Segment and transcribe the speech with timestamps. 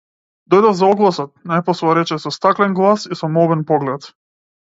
[0.51, 4.09] Дојдов за огласот, најпосле рече со стаклен глас и со молбен поглед.